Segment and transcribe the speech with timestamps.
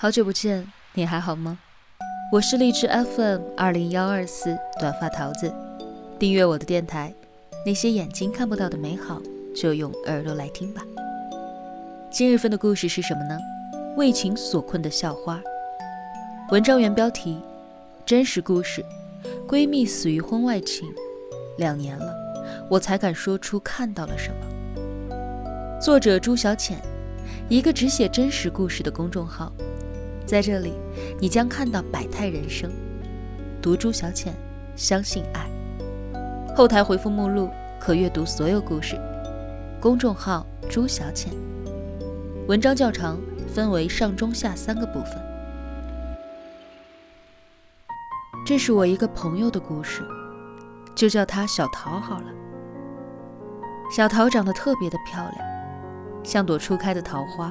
[0.00, 0.64] 好久不见，
[0.94, 1.58] 你还好吗？
[2.30, 5.52] 我是荔枝 FM 二零幺二四短发桃子，
[6.20, 7.12] 订阅我的电台，
[7.66, 9.20] 那些眼睛看不到的美好，
[9.52, 10.82] 就用耳朵来听吧。
[12.12, 13.36] 今日份的故事是什么呢？
[13.96, 15.42] 为情所困的校花。
[16.52, 17.42] 文章原标题：
[18.06, 18.84] 真实故事，
[19.48, 20.88] 闺蜜死于婚外情，
[21.56, 22.14] 两年了，
[22.70, 25.80] 我才敢说出看到了什么。
[25.80, 26.78] 作者朱小浅，
[27.48, 29.52] 一个只写真实故事的公众号。
[30.28, 30.74] 在这里，
[31.18, 32.70] 你将看到百态人生。
[33.62, 34.34] 读朱小浅，
[34.76, 35.48] 相信爱。
[36.54, 37.48] 后台回复目录
[37.80, 39.00] 可阅读所有故事。
[39.80, 41.32] 公众号朱小浅。
[42.46, 45.12] 文章较长，分为上中下三个部分。
[48.44, 50.02] 这是我一个朋友的故事，
[50.94, 52.26] 就叫她小桃好了。
[53.90, 55.34] 小桃长得特别的漂亮，
[56.22, 57.50] 像朵初开的桃花，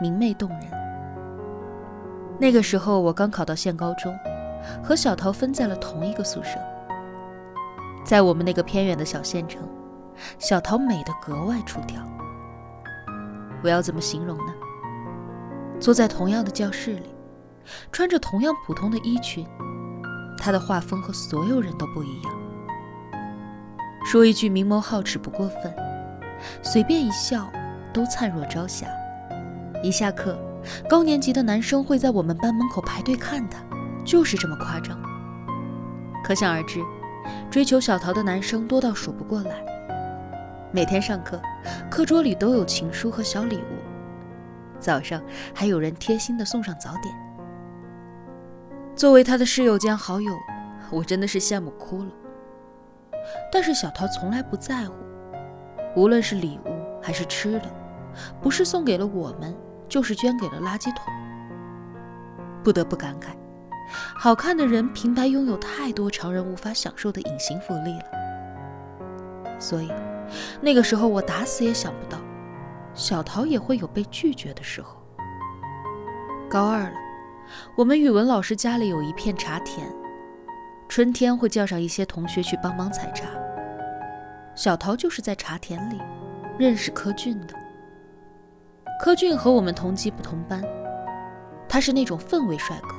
[0.00, 0.78] 明媚动人。
[2.40, 4.16] 那个时候我刚考到县高中，
[4.82, 6.58] 和小桃分在了同一个宿舍。
[8.04, 9.60] 在我们那个偏远的小县城，
[10.38, 12.00] 小桃美得格外出挑。
[13.62, 14.52] 我要怎么形容呢？
[15.80, 17.10] 坐在同样的教室里，
[17.90, 19.44] 穿着同样普通的衣裙，
[20.38, 22.32] 她的画风和所有人都不一样。
[24.04, 25.74] 说一句明眸皓齿不过分，
[26.62, 27.50] 随便一笑
[27.92, 28.86] 都灿若朝霞。
[29.82, 30.38] 一下课。
[30.88, 33.58] 高年级的男生会在我们班门口排队看她，
[34.04, 34.98] 就是这么夸张。
[36.24, 36.80] 可想而知，
[37.50, 39.64] 追求小桃的男生多到数不过来。
[40.70, 41.40] 每天上课，
[41.90, 45.22] 课桌里都有情书和小礼物，早上
[45.54, 47.14] 还有人贴心的送上早点。
[48.94, 50.36] 作为他的室友兼好友，
[50.90, 52.10] 我真的是羡慕哭了。
[53.50, 54.94] 但是小桃从来不在乎，
[55.96, 57.70] 无论是礼物还是吃的，
[58.42, 59.56] 不是送给了我们。
[59.88, 61.12] 就是捐给了垃圾桶。
[62.62, 63.28] 不得不感慨，
[64.16, 69.58] 好看的人平白拥有太多常人无法享受的隐形福利了。
[69.58, 69.90] 所以，
[70.60, 72.18] 那个时候我打死也想不到，
[72.94, 75.02] 小桃也会有被拒绝的时候。
[76.50, 76.96] 高二了，
[77.76, 79.90] 我们语文老师家里有一片茶田，
[80.88, 83.26] 春天会叫上一些同学去帮忙采茶。
[84.54, 86.00] 小桃就是在茶田里
[86.58, 87.54] 认识柯俊的。
[88.98, 90.60] 柯俊和我们同级不同班，
[91.68, 92.96] 他是那种氛围帅哥，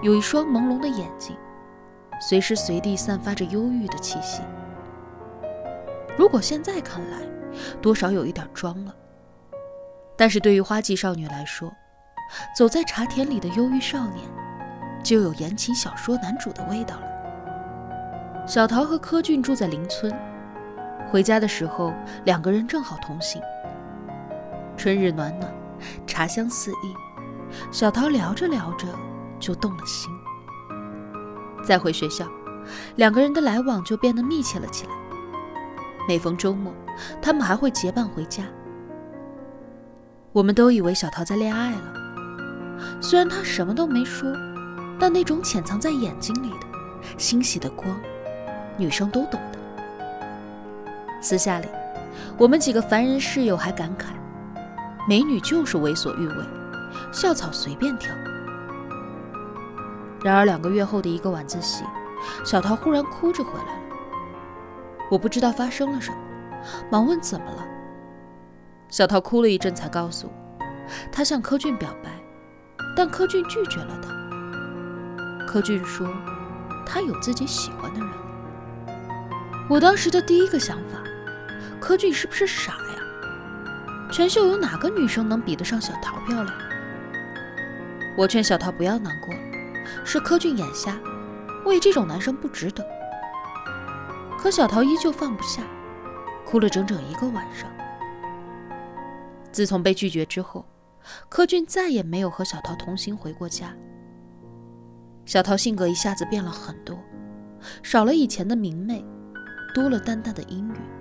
[0.00, 1.36] 有一双朦胧的眼睛，
[2.20, 4.42] 随时随地散发着忧郁的气息。
[6.16, 7.18] 如果现在看来，
[7.82, 8.94] 多少有一点装了。
[10.16, 11.72] 但是对于花季少女来说，
[12.56, 14.24] 走在茶田里的忧郁少年，
[15.02, 18.46] 就有言情小说男主的味道了。
[18.46, 20.12] 小桃和柯俊住在邻村，
[21.10, 21.92] 回家的时候，
[22.24, 23.42] 两个人正好同行。
[24.78, 25.52] 春日暖暖，
[26.06, 26.94] 茶香四溢。
[27.72, 28.86] 小桃聊着聊着
[29.40, 30.08] 就动了心。
[31.64, 32.24] 再回学校，
[32.94, 34.92] 两个人的来往就变得密切了起来。
[36.06, 36.72] 每逢周末，
[37.20, 38.44] 他们还会结伴回家。
[40.32, 41.94] 我们都以为小桃在恋爱了，
[43.00, 44.32] 虽然她什么都没说，
[44.96, 46.66] 但那种潜藏在眼睛里的
[47.18, 47.98] 欣喜的光，
[48.76, 49.58] 女生都懂的。
[51.20, 51.66] 私下里，
[52.36, 54.04] 我们几个凡人室友还感慨。
[55.08, 56.44] 美女就是为所欲为，
[57.10, 58.14] 校草随便挑。
[60.22, 61.82] 然而两个月后的一个晚自习，
[62.44, 63.96] 小桃忽然哭着回来了。
[65.10, 66.18] 我不知道发生了什么，
[66.92, 67.66] 忙问怎么了。
[68.90, 70.64] 小桃哭了一阵，才告诉我，
[71.10, 72.10] 她向柯俊表白，
[72.94, 75.46] 但柯俊拒绝了她。
[75.46, 76.06] 柯俊说，
[76.84, 78.10] 他有自己喜欢的人。
[79.70, 80.98] 我当时的第一个想法，
[81.80, 82.78] 柯俊是不是傻呀？
[84.10, 86.54] 全校有哪个女生能比得上小桃漂亮？
[88.16, 89.34] 我劝小桃不要难过，
[90.04, 90.98] 是柯俊眼瞎，
[91.64, 92.84] 为这种男生不值得。
[94.38, 95.62] 可小桃依旧放不下，
[96.46, 97.70] 哭了整整一个晚上。
[99.52, 100.64] 自从被拒绝之后，
[101.28, 103.74] 柯俊再也没有和小桃同行回过家。
[105.26, 106.98] 小桃性格一下子变了很多，
[107.82, 109.04] 少了以前的明媚，
[109.74, 110.97] 多了淡淡的阴郁。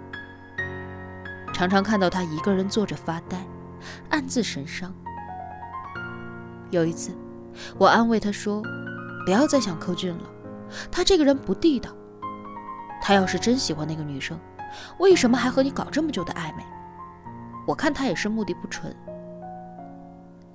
[1.57, 3.43] 常常看到他一个人坐着发呆，
[4.11, 4.93] 暗自神伤。
[6.69, 7.17] 有一次，
[7.79, 8.61] 我安慰他说
[9.25, 10.23] ：“不要再想柯俊了，
[10.91, 11.89] 他这个人不地道。
[13.01, 14.39] 他要是真喜欢那个女生，
[14.99, 16.63] 为什么还和你搞这么久的暧昧？
[17.65, 18.95] 我看他也是目的不纯。”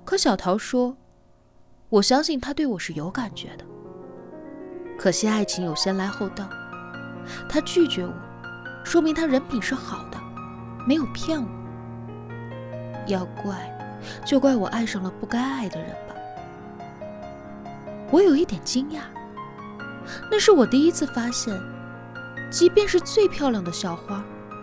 [0.06, 0.96] 可小桃说
[1.90, 3.64] ：“我相信他对我是有感觉的，
[4.96, 6.48] 可惜爱情有先来后到，
[7.48, 8.14] 他拒绝我，
[8.84, 10.18] 说明他人品是好的。”
[10.86, 11.48] 没有骗我，
[13.06, 13.56] 要怪
[14.24, 16.14] 就怪我爱上了不该爱的人吧。
[18.10, 19.00] 我有一点惊讶，
[20.30, 21.58] 那是我第一次发现，
[22.50, 24.22] 即便是最漂亮的校花，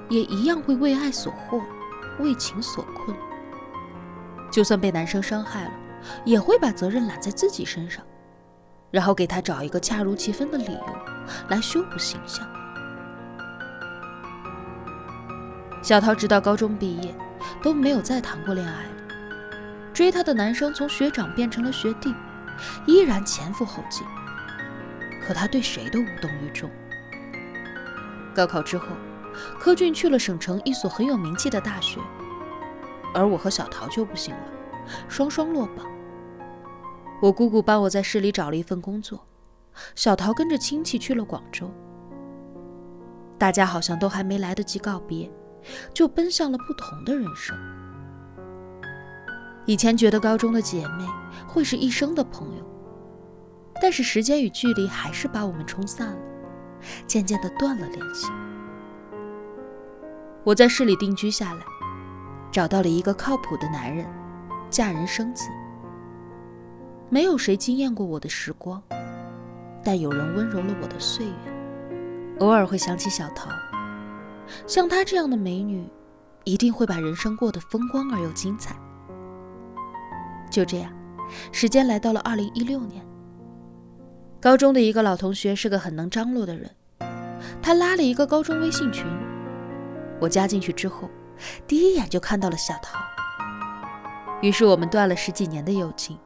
[0.09, 1.61] 也一样会为爱所惑，
[2.19, 3.15] 为情所困。
[4.51, 5.71] 就算被男生伤害了，
[6.25, 8.03] 也会把责任揽在自己身上，
[8.91, 10.95] 然后给他找一个恰如其分的理由
[11.47, 12.47] 来修补形象。
[15.89, 17.15] 小桃直到高中毕业
[17.63, 18.85] 都没有再谈过恋爱，
[19.91, 22.13] 追她的男生从学长变成了学弟，
[22.85, 24.03] 依然前赴后继，
[25.19, 26.69] 可他对谁都无动于衷。
[28.35, 28.85] 高考之后，
[29.59, 31.99] 柯俊去了省城一所很有名气的大学。
[33.15, 34.41] 而我和小桃就不行了，
[35.07, 35.87] 双双落榜。
[37.19, 39.25] 我姑姑帮我在市里找了一份工作，
[39.95, 41.73] 小桃跟着亲戚去了广州。
[43.39, 45.27] 大家好像都还没来得及告别，
[45.93, 47.57] 就奔向了不同的人生。
[49.65, 51.05] 以前觉得高中的姐妹
[51.47, 52.65] 会是一生的朋友，
[53.81, 56.19] 但是时间与距离还是把我们冲散了，
[57.05, 58.27] 渐渐的断了联系。
[60.43, 61.61] 我在市里定居下来。
[62.51, 64.07] 找到了一个靠谱的男人，
[64.71, 65.47] 嫁人生子。
[67.07, 68.81] 没有谁惊艳过我的时光，
[69.83, 72.37] 但有人温柔了我的岁月。
[72.39, 73.51] 偶尔会想起小桃，
[74.67, 75.87] 像她这样的美女，
[76.43, 78.75] 一定会把人生过得风光而又精彩。
[80.51, 80.91] 就这样，
[81.51, 83.05] 时间来到了二零一六年。
[84.41, 86.69] 高中的一个老同学是个很能张罗的人，
[87.61, 89.05] 他拉了一个高中微信群，
[90.19, 91.09] 我加进去之后。
[91.65, 92.99] 第一眼就看到了小桃，
[94.41, 96.17] 于是我们断了十几年的友情，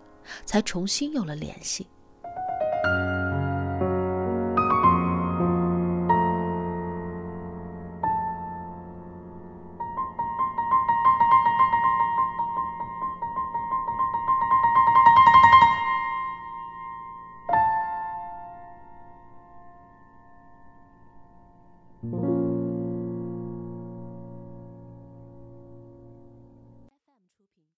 [0.43, 1.87] 才重新有了联系。